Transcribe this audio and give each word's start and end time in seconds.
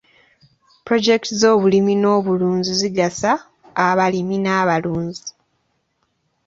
Pulojekiti 0.85 1.33
z'obulimi 1.41 1.93
n'obulunzi 1.97 2.71
zigasa 2.81 3.31
abalimi 3.87 4.37
n'abalunzi. 4.39 5.25